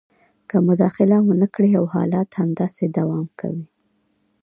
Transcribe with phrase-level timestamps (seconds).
[0.49, 3.65] که مداخله ونه کړي او حالات همداسې دوام کوي